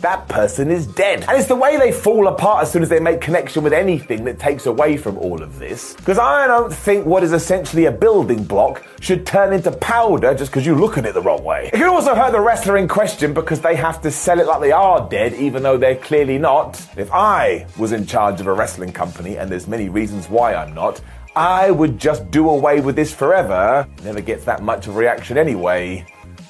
that 0.00 0.28
person 0.28 0.70
is 0.70 0.86
dead. 0.86 1.24
And 1.28 1.36
it's 1.38 1.48
the 1.48 1.56
way 1.56 1.76
they 1.76 1.92
fall 1.92 2.28
apart 2.28 2.62
as 2.62 2.72
soon 2.72 2.82
as 2.82 2.88
they 2.88 3.00
make 3.00 3.20
connection 3.20 3.62
with 3.62 3.72
anything 3.72 4.24
that 4.24 4.38
takes 4.38 4.66
away 4.66 4.96
from 4.96 5.18
all 5.18 5.42
of 5.42 5.58
this. 5.58 5.94
Because 5.94 6.18
I 6.18 6.46
don't 6.46 6.72
think 6.72 7.06
what 7.06 7.24
is 7.24 7.32
essentially 7.32 7.86
a 7.86 7.92
building 7.92 8.44
block 8.44 8.84
should 9.00 9.26
turn 9.26 9.52
into 9.52 9.70
powder 9.72 10.34
just 10.34 10.50
because 10.50 10.66
you 10.66 10.74
look 10.74 10.98
at 10.98 11.06
it 11.06 11.14
the 11.14 11.22
wrong 11.22 11.42
way. 11.42 11.70
It 11.72 11.76
can 11.76 11.88
also 11.88 12.14
hurt 12.14 12.32
the 12.32 12.40
wrestler 12.40 12.76
in 12.76 12.88
question 12.88 13.34
because 13.34 13.60
they 13.60 13.74
have 13.76 14.00
to 14.02 14.10
sell 14.10 14.40
it 14.40 14.46
like 14.46 14.60
they 14.60 14.72
are 14.72 15.08
dead, 15.08 15.34
even 15.34 15.62
though 15.62 15.76
they're 15.76 15.96
clearly 15.96 16.38
not. 16.38 16.80
If 16.96 17.12
I 17.12 17.66
was 17.76 17.92
in 17.92 18.06
charge 18.06 18.40
of 18.40 18.46
a 18.46 18.52
wrestling 18.52 18.92
company, 18.92 19.36
and 19.36 19.50
there's 19.50 19.66
many 19.66 19.88
reasons 19.88 20.28
why 20.28 20.54
I'm 20.54 20.74
not, 20.74 21.00
I 21.36 21.70
would 21.70 21.98
just 21.98 22.30
do 22.30 22.48
away 22.48 22.80
with 22.80 22.96
this 22.96 23.14
forever. 23.14 23.86
Never 24.02 24.20
gets 24.20 24.44
that 24.44 24.62
much 24.62 24.86
of 24.86 24.96
a 24.96 24.98
reaction 24.98 25.38
anyway. 25.38 26.04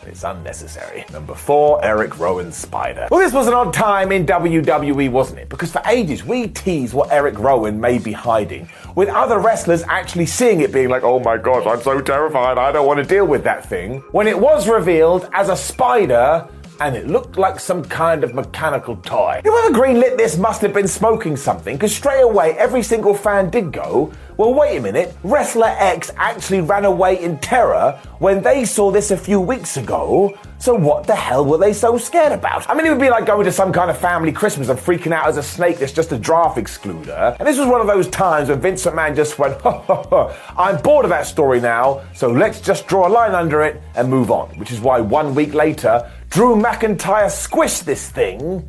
It's 0.08 0.24
unnecessary. 0.24 1.04
Number 1.12 1.34
four, 1.34 1.84
Eric 1.84 2.18
Rowan 2.18 2.50
Spider. 2.50 3.08
Well, 3.10 3.20
this 3.20 3.32
was 3.32 3.46
an 3.46 3.54
odd 3.54 3.74
time 3.74 4.10
in 4.10 4.24
WWE, 4.24 5.10
wasn't 5.10 5.40
it? 5.40 5.48
Because 5.48 5.70
for 5.70 5.82
ages 5.86 6.24
we 6.24 6.48
teased 6.48 6.94
what 6.94 7.12
Eric 7.12 7.38
Rowan 7.38 7.78
may 7.80 7.98
be 7.98 8.12
hiding, 8.12 8.68
with 8.96 9.08
other 9.10 9.38
wrestlers 9.38 9.82
actually 9.84 10.26
seeing 10.26 10.60
it 10.60 10.72
being 10.72 10.88
like, 10.88 11.02
oh 11.02 11.20
my 11.20 11.36
god, 11.36 11.66
I'm 11.66 11.82
so 11.82 12.00
terrified, 12.00 12.58
I 12.58 12.72
don't 12.72 12.86
want 12.86 12.98
to 12.98 13.04
deal 13.04 13.26
with 13.26 13.44
that 13.44 13.66
thing. 13.66 13.98
When 14.12 14.26
it 14.26 14.38
was 14.38 14.68
revealed 14.68 15.28
as 15.32 15.50
a 15.50 15.56
spider, 15.56 16.48
and 16.80 16.96
it 16.96 17.08
looked 17.08 17.36
like 17.36 17.58
some 17.58 17.84
kind 17.84 18.22
of 18.22 18.34
mechanical 18.34 18.96
toy. 18.96 19.40
Whoever 19.42 19.70
greenlit 19.70 20.16
this 20.16 20.38
must 20.38 20.62
have 20.62 20.72
been 20.72 20.88
smoking 20.88 21.36
something, 21.36 21.76
because 21.76 21.94
straight 21.94 22.22
away 22.22 22.52
every 22.52 22.82
single 22.82 23.14
fan 23.14 23.50
did 23.50 23.72
go, 23.72 24.12
well, 24.38 24.54
wait 24.54 24.76
a 24.76 24.80
minute, 24.80 25.16
Wrestler 25.24 25.74
X 25.78 26.12
actually 26.16 26.60
ran 26.60 26.84
away 26.84 27.20
in 27.20 27.38
terror 27.38 28.00
when 28.20 28.40
they 28.40 28.64
saw 28.64 28.88
this 28.92 29.10
a 29.10 29.16
few 29.16 29.40
weeks 29.40 29.76
ago, 29.76 30.38
so 30.60 30.74
what 30.74 31.08
the 31.08 31.14
hell 31.14 31.44
were 31.44 31.58
they 31.58 31.72
so 31.72 31.98
scared 31.98 32.30
about? 32.30 32.70
I 32.70 32.74
mean, 32.74 32.86
it 32.86 32.90
would 32.90 33.00
be 33.00 33.10
like 33.10 33.26
going 33.26 33.44
to 33.46 33.52
some 33.52 33.72
kind 33.72 33.90
of 33.90 33.98
family 33.98 34.30
Christmas 34.30 34.68
and 34.68 34.78
freaking 34.78 35.10
out 35.10 35.26
as 35.26 35.38
a 35.38 35.42
snake 35.42 35.78
that's 35.78 35.92
just 35.92 36.12
a 36.12 36.18
draft 36.18 36.56
excluder. 36.56 37.36
And 37.40 37.48
this 37.48 37.58
was 37.58 37.66
one 37.66 37.80
of 37.80 37.88
those 37.88 38.06
times 38.06 38.48
when 38.48 38.60
Vince 38.60 38.86
McMahon 38.86 39.16
just 39.16 39.40
went, 39.40 39.60
ha 39.60 39.80
ha 39.80 40.04
ha, 40.04 40.54
I'm 40.56 40.80
bored 40.82 41.04
of 41.04 41.08
that 41.08 41.26
story 41.26 41.60
now, 41.60 42.02
so 42.14 42.30
let's 42.30 42.60
just 42.60 42.86
draw 42.86 43.08
a 43.08 43.10
line 43.10 43.34
under 43.34 43.62
it 43.62 43.82
and 43.96 44.08
move 44.08 44.30
on. 44.30 44.56
Which 44.56 44.70
is 44.70 44.78
why 44.78 45.00
one 45.00 45.34
week 45.34 45.52
later, 45.52 46.08
Drew 46.30 46.54
McIntyre 46.54 47.26
squished 47.26 47.82
this 47.82 48.08
thing. 48.08 48.68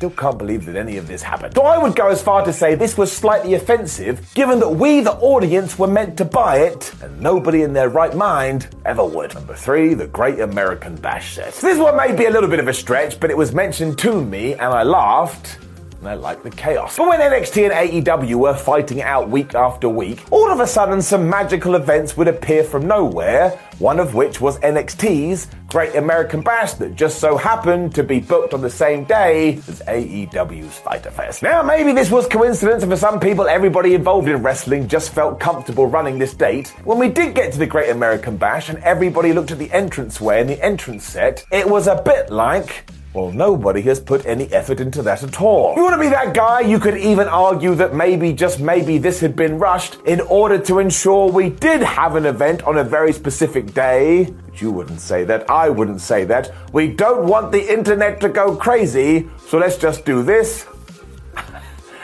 Still 0.00 0.08
can't 0.08 0.38
believe 0.38 0.64
that 0.64 0.76
any 0.76 0.96
of 0.96 1.06
this 1.06 1.20
happened. 1.20 1.52
So 1.54 1.60
I 1.60 1.76
would 1.76 1.94
go 1.94 2.08
as 2.08 2.22
far 2.22 2.42
to 2.46 2.54
say 2.54 2.74
this 2.74 2.96
was 2.96 3.12
slightly 3.12 3.52
offensive, 3.52 4.32
given 4.32 4.58
that 4.60 4.70
we, 4.70 5.02
the 5.02 5.12
audience, 5.12 5.78
were 5.78 5.88
meant 5.88 6.16
to 6.16 6.24
buy 6.24 6.60
it, 6.60 6.90
and 7.02 7.20
nobody 7.20 7.64
in 7.64 7.74
their 7.74 7.90
right 7.90 8.16
mind 8.16 8.68
ever 8.86 9.04
would. 9.04 9.34
Number 9.34 9.54
three, 9.54 9.92
the 9.92 10.06
Great 10.06 10.40
American 10.40 10.96
Bash 10.96 11.34
set. 11.34 11.52
This 11.52 11.78
one 11.78 11.98
may 11.98 12.16
be 12.16 12.24
a 12.24 12.30
little 12.30 12.48
bit 12.48 12.60
of 12.60 12.68
a 12.68 12.72
stretch, 12.72 13.20
but 13.20 13.28
it 13.28 13.36
was 13.36 13.52
mentioned 13.52 13.98
to 13.98 14.24
me, 14.24 14.54
and 14.54 14.72
I 14.72 14.84
laughed 14.84 15.58
and 16.00 16.08
I 16.08 16.14
like 16.14 16.42
the 16.42 16.50
chaos. 16.50 16.96
But 16.96 17.08
when 17.08 17.20
NXT 17.20 17.70
and 17.70 18.06
AEW 18.06 18.34
were 18.36 18.54
fighting 18.54 19.02
out 19.02 19.28
week 19.28 19.54
after 19.54 19.88
week, 19.88 20.24
all 20.30 20.50
of 20.50 20.60
a 20.60 20.66
sudden 20.66 21.02
some 21.02 21.28
magical 21.28 21.74
events 21.74 22.16
would 22.16 22.26
appear 22.26 22.64
from 22.64 22.86
nowhere, 22.86 23.50
one 23.78 24.00
of 24.00 24.14
which 24.14 24.40
was 24.40 24.58
NXT's 24.60 25.48
Great 25.68 25.94
American 25.94 26.40
Bash 26.40 26.72
that 26.74 26.96
just 26.96 27.18
so 27.20 27.36
happened 27.36 27.94
to 27.94 28.02
be 28.02 28.18
booked 28.18 28.54
on 28.54 28.60
the 28.60 28.70
same 28.70 29.04
day 29.04 29.54
as 29.68 29.82
AEW's 29.86 30.78
Fyter 30.78 31.10
Fest. 31.10 31.42
Now, 31.42 31.62
maybe 31.62 31.92
this 31.92 32.10
was 32.10 32.26
coincidence, 32.26 32.82
and 32.82 32.90
for 32.90 32.96
some 32.96 33.20
people, 33.20 33.46
everybody 33.46 33.94
involved 33.94 34.28
in 34.28 34.42
wrestling 34.42 34.88
just 34.88 35.12
felt 35.12 35.38
comfortable 35.38 35.86
running 35.86 36.18
this 36.18 36.34
date. 36.34 36.68
When 36.84 36.98
we 36.98 37.08
did 37.08 37.34
get 37.34 37.52
to 37.52 37.58
the 37.58 37.66
Great 37.66 37.90
American 37.90 38.36
Bash 38.36 38.68
and 38.68 38.78
everybody 38.78 39.32
looked 39.32 39.50
at 39.50 39.58
the 39.58 39.70
entranceway 39.70 40.40
and 40.40 40.50
the 40.50 40.60
entrance 40.64 41.04
set, 41.04 41.44
it 41.52 41.68
was 41.68 41.86
a 41.86 42.02
bit 42.02 42.30
like 42.30 42.84
well, 43.12 43.32
nobody 43.32 43.82
has 43.82 43.98
put 43.98 44.24
any 44.24 44.46
effort 44.52 44.78
into 44.78 45.02
that 45.02 45.24
at 45.24 45.40
all. 45.40 45.74
You 45.74 45.82
want 45.82 45.94
to 45.94 46.00
be 46.00 46.08
that 46.10 46.32
guy? 46.32 46.60
You 46.60 46.78
could 46.78 46.96
even 46.96 47.26
argue 47.26 47.74
that 47.74 47.92
maybe, 47.92 48.32
just 48.32 48.60
maybe, 48.60 48.98
this 48.98 49.18
had 49.18 49.34
been 49.34 49.58
rushed 49.58 49.96
in 50.06 50.20
order 50.20 50.58
to 50.58 50.78
ensure 50.78 51.28
we 51.30 51.50
did 51.50 51.82
have 51.82 52.14
an 52.14 52.24
event 52.24 52.62
on 52.62 52.78
a 52.78 52.84
very 52.84 53.12
specific 53.12 53.74
day. 53.74 54.32
But 54.46 54.62
you 54.62 54.70
wouldn't 54.70 55.00
say 55.00 55.24
that. 55.24 55.50
I 55.50 55.70
wouldn't 55.70 56.00
say 56.00 56.24
that. 56.26 56.52
We 56.72 56.86
don't 56.86 57.26
want 57.26 57.50
the 57.50 57.72
internet 57.72 58.20
to 58.20 58.28
go 58.28 58.54
crazy, 58.54 59.28
so 59.48 59.58
let's 59.58 59.76
just 59.76 60.04
do 60.04 60.22
this 60.22 60.66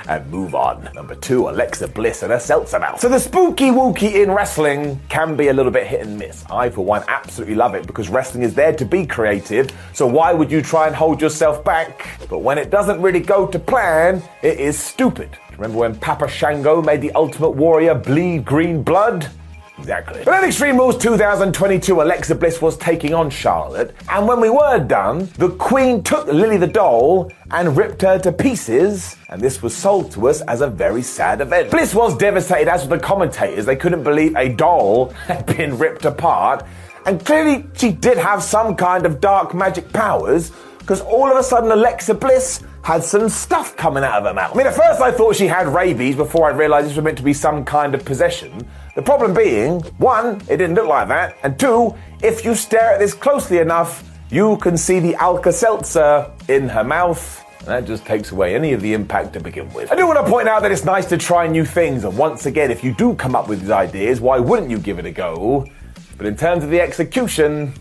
and 0.08 0.30
move 0.30 0.54
on. 0.54 0.88
Number 0.94 1.14
two, 1.14 1.48
Alexa 1.48 1.88
Bliss 1.88 2.22
and 2.22 2.32
her 2.32 2.40
seltzer 2.40 2.78
mouth. 2.78 3.00
So 3.00 3.08
the 3.08 3.18
spooky 3.18 3.70
wookie 3.70 4.22
in 4.22 4.30
wrestling 4.30 5.00
can 5.08 5.36
be 5.36 5.48
a 5.48 5.52
little 5.52 5.72
bit 5.72 5.86
hit 5.86 6.02
and 6.02 6.18
miss. 6.18 6.44
I, 6.50 6.70
for 6.70 6.84
one, 6.84 7.04
absolutely 7.08 7.54
love 7.54 7.74
it 7.74 7.86
because 7.86 8.08
wrestling 8.08 8.42
is 8.42 8.54
there 8.54 8.72
to 8.74 8.84
be 8.84 9.06
creative. 9.06 9.70
So 9.92 10.06
why 10.06 10.32
would 10.32 10.50
you 10.50 10.62
try 10.62 10.86
and 10.86 10.94
hold 10.96 11.20
yourself 11.20 11.64
back? 11.64 12.06
But 12.28 12.38
when 12.38 12.58
it 12.58 12.70
doesn't 12.70 13.00
really 13.00 13.20
go 13.20 13.46
to 13.46 13.58
plan, 13.58 14.22
it 14.42 14.58
is 14.60 14.78
stupid. 14.78 15.36
Remember 15.52 15.78
when 15.78 15.96
Papa 15.96 16.28
Shango 16.28 16.82
made 16.82 17.00
the 17.00 17.12
Ultimate 17.12 17.50
Warrior 17.50 17.94
bleed 17.94 18.44
green 18.44 18.82
blood? 18.82 19.30
Exactly. 19.78 20.22
But 20.24 20.34
at 20.34 20.44
Extreme 20.44 20.78
Rules 20.78 20.96
2022, 20.96 22.00
Alexa 22.00 22.34
Bliss 22.34 22.62
was 22.62 22.76
taking 22.78 23.12
on 23.12 23.28
Charlotte, 23.28 23.94
and 24.08 24.26
when 24.26 24.40
we 24.40 24.48
were 24.48 24.78
done, 24.78 25.28
the 25.36 25.50
Queen 25.50 26.02
took 26.02 26.26
Lilly 26.26 26.56
the 26.56 26.66
doll 26.66 27.30
and 27.50 27.76
ripped 27.76 28.00
her 28.02 28.18
to 28.20 28.32
pieces, 28.32 29.16
and 29.28 29.40
this 29.40 29.62
was 29.62 29.76
sold 29.76 30.12
to 30.12 30.28
us 30.28 30.40
as 30.42 30.62
a 30.62 30.66
very 30.66 31.02
sad 31.02 31.40
event. 31.40 31.70
Bliss 31.70 31.94
was 31.94 32.16
devastated, 32.16 32.72
as 32.72 32.86
were 32.86 32.96
the 32.96 33.02
commentators. 33.02 33.66
They 33.66 33.76
couldn't 33.76 34.02
believe 34.02 34.34
a 34.36 34.48
doll 34.48 35.10
had 35.26 35.44
been 35.44 35.76
ripped 35.76 36.06
apart, 36.06 36.64
and 37.04 37.24
clearly 37.24 37.66
she 37.76 37.92
did 37.92 38.16
have 38.16 38.42
some 38.42 38.76
kind 38.76 39.04
of 39.04 39.20
dark 39.20 39.54
magic 39.54 39.92
powers, 39.92 40.52
because 40.78 41.02
all 41.02 41.30
of 41.30 41.36
a 41.36 41.42
sudden 41.42 41.70
Alexa 41.70 42.14
Bliss 42.14 42.62
had 42.82 43.02
some 43.02 43.28
stuff 43.28 43.76
coming 43.76 44.04
out 44.04 44.20
of 44.20 44.24
her 44.24 44.32
mouth. 44.32 44.54
I 44.54 44.56
mean, 44.56 44.66
at 44.68 44.74
first 44.74 45.00
I 45.00 45.10
thought 45.10 45.34
she 45.34 45.48
had 45.48 45.66
rabies 45.66 46.14
before 46.14 46.48
I 46.50 46.54
realised 46.54 46.86
this 46.88 46.96
was 46.96 47.04
meant 47.04 47.18
to 47.18 47.24
be 47.24 47.32
some 47.32 47.64
kind 47.64 47.94
of 47.94 48.04
possession. 48.04 48.66
The 48.96 49.02
problem 49.02 49.34
being, 49.34 49.80
one, 49.98 50.40
it 50.48 50.56
didn't 50.56 50.74
look 50.74 50.86
like 50.86 51.08
that, 51.08 51.36
and 51.42 51.60
two, 51.60 51.94
if 52.22 52.46
you 52.46 52.54
stare 52.54 52.94
at 52.94 52.98
this 52.98 53.12
closely 53.12 53.58
enough, 53.58 54.02
you 54.30 54.56
can 54.56 54.78
see 54.78 55.00
the 55.00 55.14
Alka 55.16 55.52
Seltzer 55.52 56.32
in 56.48 56.70
her 56.70 56.82
mouth. 56.82 57.44
That 57.66 57.84
just 57.84 58.06
takes 58.06 58.32
away 58.32 58.54
any 58.54 58.72
of 58.72 58.80
the 58.80 58.94
impact 58.94 59.34
to 59.34 59.40
begin 59.40 59.70
with. 59.74 59.92
I 59.92 59.96
do 59.96 60.06
want 60.06 60.24
to 60.24 60.32
point 60.32 60.48
out 60.48 60.62
that 60.62 60.72
it's 60.72 60.86
nice 60.86 61.04
to 61.10 61.18
try 61.18 61.46
new 61.46 61.66
things, 61.66 62.04
and 62.04 62.16
once 62.16 62.46
again, 62.46 62.70
if 62.70 62.82
you 62.82 62.94
do 62.94 63.14
come 63.16 63.36
up 63.36 63.48
with 63.48 63.60
these 63.60 63.70
ideas, 63.70 64.22
why 64.22 64.38
wouldn't 64.38 64.70
you 64.70 64.78
give 64.78 64.98
it 64.98 65.04
a 65.04 65.10
go? 65.10 65.66
But 66.16 66.24
in 66.24 66.34
terms 66.34 66.64
of 66.64 66.70
the 66.70 66.80
execution, 66.80 67.74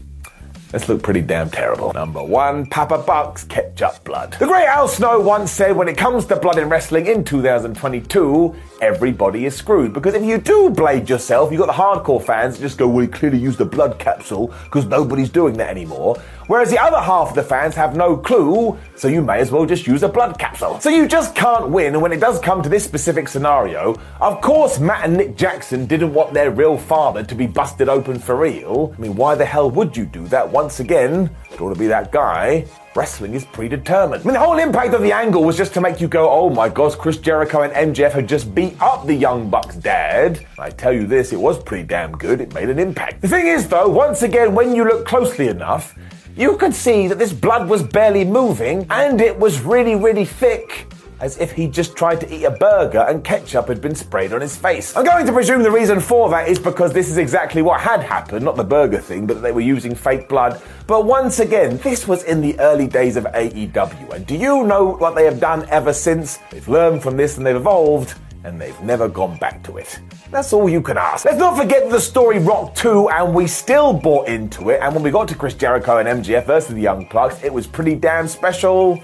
This 0.72 0.90
looked 0.90 1.04
pretty 1.04 1.22
damn 1.22 1.50
terrible. 1.50 1.94
Number 1.94 2.24
one, 2.24 2.66
Papa 2.66 2.98
Buck's 2.98 3.44
ketchup 3.44 4.04
blood. 4.04 4.36
The 4.40 4.48
great 4.48 4.66
Al 4.66 4.88
Snow 4.88 5.20
once 5.20 5.52
said 5.52 5.76
when 5.76 5.88
it 5.88 5.98
comes 5.98 6.26
to 6.26 6.36
blood 6.36 6.58
in 6.58 6.70
wrestling 6.70 7.06
in 7.08 7.24
2022, 7.24 8.56
everybody 8.82 9.46
is 9.46 9.56
screwed. 9.56 9.94
Because 9.94 10.16
if 10.16 10.24
you 10.24 10.38
do 10.38 10.70
blade 10.70 11.10
yourself, 11.10 11.52
you've 11.52 11.60
got 11.60 11.68
the 11.68 11.74
hardcore 11.74 12.22
fans 12.22 12.56
that 12.56 12.62
just 12.62 12.78
go, 12.78 12.88
well, 12.88 13.02
he 13.02 13.08
clearly 13.08 13.38
used 13.38 13.62
a 13.62 13.66
blood 13.66 14.00
capsule 14.00 14.48
because 14.66 14.86
nobody's 14.86 15.30
doing 15.30 15.56
that 15.58 15.70
anymore. 15.70 16.22
Whereas 16.48 16.70
the 16.70 16.78
other 16.78 17.00
half 17.00 17.30
of 17.30 17.36
the 17.36 17.44
fans 17.44 17.76
have 17.76 17.96
no 17.96 18.16
clue, 18.16 18.78
so 18.96 19.08
you 19.08 19.22
may 19.22 19.40
as 19.40 19.52
well 19.52 19.66
just 19.66 19.88
use 19.88 20.04
a 20.04 20.08
blood 20.08 20.38
capsule. 20.38 20.80
So 20.80 20.90
you 20.90 21.08
just 21.08 21.36
can't 21.36 21.70
win, 21.70 21.94
and 21.94 22.02
when 22.02 22.12
it 22.12 22.20
does 22.20 22.40
come 22.40 22.62
to 22.62 22.70
this 22.70 22.84
specific 22.84 23.28
scenario, 23.28 24.00
of 24.22 24.42
course 24.42 24.80
Matt 24.80 25.06
and 25.06 25.18
Nick 25.18 25.36
Jackson 25.36 25.86
didn't 25.86 26.14
want 26.14 26.34
their 26.34 26.52
real 26.52 26.78
father 26.78 27.24
to 27.24 27.36
be 27.36 27.48
busted 27.48 27.90
open 27.90 28.20
for 28.20 28.36
real. 28.36 28.94
I 28.98 29.02
mean, 29.02 29.16
why 29.16 29.36
the 29.36 29.46
hell 29.46 29.72
would 29.72 29.98
you 29.98 30.06
do 30.06 30.28
that? 30.28 30.48
Once 30.50 30.80
again, 30.80 31.30
you 31.52 31.64
want 31.64 31.76
to 31.76 31.80
be 31.80 31.88
that 31.88 32.12
guy, 32.12 32.66
wrestling 32.96 33.34
is 33.34 33.46
predetermined. 33.46 34.22
I 34.22 34.26
mean, 34.26 34.34
the 34.34 34.40
whole 34.40 34.58
impact 34.58 34.94
of 34.94 35.02
the 35.02 35.12
angle 35.12 35.44
was 35.44 35.58
just 35.58 35.74
to 35.74 35.82
make 35.82 36.00
you 36.00 36.08
go, 36.08 36.30
oh 36.30 36.50
my 36.50 36.70
gosh, 36.70 36.96
Chris 36.96 37.18
Jericho 37.18 37.62
and 37.62 37.96
MJF 37.96 38.12
had 38.12 38.28
just 38.28 38.54
beat 38.54 38.80
up 38.82 39.06
the 39.06 39.14
Young 39.14 39.50
Bucks' 39.50 39.76
dad. 39.76 40.46
I 40.60 40.70
tell 40.70 40.94
you 40.94 41.08
this, 41.08 41.34
it 41.34 41.40
was 41.40 41.62
pretty 41.62 41.84
damn 41.84 42.14
good. 42.14 42.40
It 42.40 42.54
made 42.54 42.70
an 42.70 42.80
impact. 42.80 43.22
The 43.22 43.28
thing 43.28 43.48
is, 43.48 43.68
though, 43.68 43.90
once 43.90 44.22
again, 44.22 44.54
when 44.56 44.76
you 44.76 44.84
look 44.86 45.06
closely 45.06 45.48
enough, 45.48 45.98
you 46.36 46.58
could 46.58 46.76
see 46.76 47.08
that 47.08 47.18
this 47.18 47.32
blood 47.32 47.70
was 47.70 47.82
barely 47.82 48.26
moving 48.26 48.86
and 48.90 49.22
it 49.22 49.40
was 49.40 49.62
really, 49.62 49.96
really 49.96 50.26
thick. 50.26 50.88
As 51.22 51.38
if 51.38 51.54
he 51.54 51.70
just 51.70 51.96
tried 51.96 52.20
to 52.20 52.36
eat 52.36 52.44
a 52.44 52.52
burger 52.52 53.00
and 53.08 53.24
ketchup 53.24 53.70
had 53.70 53.80
been 53.80 53.96
sprayed 53.96 54.34
on 54.34 54.42
his 54.42 54.58
face. 54.58 54.96
I'm 54.98 55.06
going 55.06 55.26
to 55.26 55.32
presume 55.32 55.64
the 55.64 55.72
reason 55.72 56.02
for 56.02 56.30
that 56.30 56.50
is 56.50 56.60
because 56.60 56.92
this 56.92 57.10
is 57.10 57.18
exactly 57.18 57.62
what 57.62 57.80
had 57.80 58.04
happened, 58.04 58.44
not 58.44 58.58
the 58.58 58.66
burger 58.66 59.00
thing, 59.00 59.26
but 59.26 59.36
that 59.36 59.40
they 59.40 59.54
were 59.54 59.62
using 59.62 59.96
fake 59.96 60.28
blood. 60.28 60.62
But 60.88 61.06
once 61.06 61.40
again, 61.40 61.78
this 61.78 62.06
was 62.06 62.24
in 62.24 62.42
the 62.42 62.60
early 62.60 62.88
days 62.88 63.16
of 63.16 63.24
AEW, 63.24 64.12
and 64.12 64.28
do 64.28 64.36
you 64.36 64.66
know 64.66 64.98
what 64.98 65.16
they 65.16 65.24
have 65.24 65.40
done 65.40 65.66
ever 65.70 65.94
since? 65.94 66.38
They've 66.52 66.68
learned 66.68 67.02
from 67.02 67.16
this 67.16 67.38
and 67.38 67.46
they've 67.46 67.56
evolved 67.56 68.16
and 68.46 68.62
they've 68.62 68.80
never 68.82 69.10
gone 69.10 69.38
back 69.38 69.64
to 69.64 69.78
it. 69.78 70.00
That's 70.30 70.54
all 70.54 70.70
you 70.70 70.82
can 70.82 70.98
ask. 70.98 71.26
Let's 71.26 71.40
not 71.40 71.58
forget 71.58 71.90
the 71.90 72.00
story 72.00 72.38
rocked 72.40 72.78
too, 72.78 73.10
and 73.10 73.34
we 73.34 73.48
still 73.48 73.92
bought 73.92 74.28
into 74.28 74.70
it. 74.70 74.80
And 74.82 74.94
when 74.94 75.04
we 75.04 75.10
got 75.10 75.28
to 75.30 75.36
Chris 75.36 75.56
Jericho 75.56 75.98
and 75.98 76.24
MJF 76.24 76.46
versus 76.46 76.76
the 76.76 76.82
Young 76.82 77.08
Bucks, 77.12 77.44
it 77.44 77.52
was 77.52 77.66
pretty 77.66 77.96
damn 77.96 78.28
special. 78.28 78.98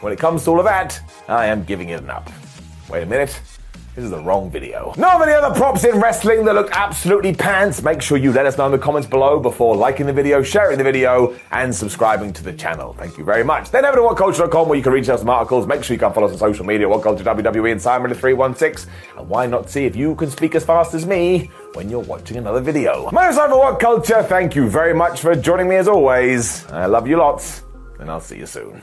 When 0.00 0.12
it 0.12 0.18
comes 0.18 0.44
to 0.44 0.50
all 0.50 0.58
of 0.58 0.64
that, 0.66 1.00
I 1.26 1.46
am 1.46 1.64
giving 1.64 1.88
it 1.88 2.02
an 2.02 2.10
up. 2.10 2.30
Wait 2.90 3.02
a 3.02 3.06
minute. 3.06 3.40
This 3.94 4.06
is 4.06 4.10
the 4.10 4.20
wrong 4.20 4.50
video. 4.50 4.94
Know 4.96 5.16
of 5.16 5.20
any 5.20 5.32
other 5.32 5.54
props 5.54 5.84
in 5.84 6.00
wrestling 6.00 6.46
that 6.46 6.54
look 6.54 6.70
absolutely 6.72 7.34
pants? 7.34 7.82
Make 7.82 8.00
sure 8.00 8.16
you 8.16 8.32
let 8.32 8.46
us 8.46 8.56
know 8.56 8.64
in 8.64 8.72
the 8.72 8.78
comments 8.78 9.06
below 9.06 9.38
before 9.38 9.76
liking 9.76 10.06
the 10.06 10.14
video, 10.14 10.42
sharing 10.42 10.78
the 10.78 10.84
video, 10.84 11.36
and 11.50 11.74
subscribing 11.74 12.32
to 12.32 12.42
the 12.42 12.54
channel. 12.54 12.94
Thank 12.94 13.18
you 13.18 13.24
very 13.24 13.44
much. 13.44 13.70
Then 13.70 13.84
over 13.84 13.96
to 13.96 14.02
whatculture.com 14.02 14.66
where 14.66 14.78
you 14.78 14.82
can 14.82 14.94
reach 14.94 15.10
out 15.10 15.18
some 15.18 15.28
articles. 15.28 15.66
Make 15.66 15.84
sure 15.84 15.92
you 15.92 16.00
can 16.00 16.10
follow 16.14 16.26
us 16.26 16.32
on 16.32 16.38
social 16.38 16.64
media, 16.64 16.88
What 16.88 17.02
Culture 17.02 17.22
WWE 17.22 17.72
and 17.72 17.80
Simon316. 17.80 18.86
And 19.18 19.28
why 19.28 19.46
not 19.46 19.68
see 19.68 19.84
if 19.84 19.94
you 19.94 20.14
can 20.14 20.30
speak 20.30 20.54
as 20.54 20.64
fast 20.64 20.94
as 20.94 21.04
me 21.04 21.50
when 21.74 21.90
you're 21.90 22.00
watching 22.00 22.38
another 22.38 22.62
video. 22.62 23.10
My 23.10 23.24
name's 23.24 23.36
Simon 23.36 23.58
What 23.58 23.78
Culture. 23.78 24.22
Thank 24.22 24.56
you 24.56 24.70
very 24.70 24.94
much 24.94 25.20
for 25.20 25.34
joining 25.34 25.68
me 25.68 25.76
as 25.76 25.86
always. 25.86 26.64
I 26.70 26.86
love 26.86 27.06
you 27.06 27.18
lots, 27.18 27.62
and 27.98 28.10
I'll 28.10 28.20
see 28.20 28.38
you 28.38 28.46
soon. 28.46 28.82